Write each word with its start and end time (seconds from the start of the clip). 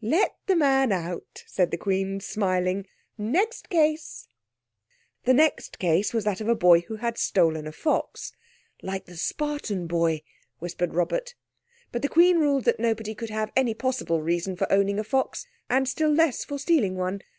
"Let 0.00 0.34
the 0.46 0.56
man 0.56 0.90
out," 0.90 1.44
said 1.46 1.70
the 1.70 1.76
Queen, 1.76 2.18
smiling. 2.20 2.86
"Next 3.18 3.68
case." 3.68 4.26
The 5.24 5.34
next 5.34 5.78
case 5.78 6.14
was 6.14 6.24
that 6.24 6.40
of 6.40 6.48
a 6.48 6.54
boy 6.54 6.80
who 6.80 6.96
had 6.96 7.18
stolen 7.18 7.66
a 7.66 7.72
fox. 7.72 8.32
"Like 8.80 9.04
the 9.04 9.18
Spartan 9.18 9.86
boy," 9.86 10.22
whispered 10.60 10.94
Robert. 10.94 11.34
But 11.90 12.00
the 12.00 12.08
Queen 12.08 12.38
ruled 12.38 12.64
that 12.64 12.80
nobody 12.80 13.14
could 13.14 13.28
have 13.28 13.52
any 13.54 13.74
possible 13.74 14.22
reason 14.22 14.56
for 14.56 14.66
owning 14.72 14.98
a 14.98 15.04
fox, 15.04 15.46
and 15.68 15.86
still 15.86 16.10
less 16.10 16.42
for 16.42 16.58
stealing 16.58 16.96
one. 16.96 17.20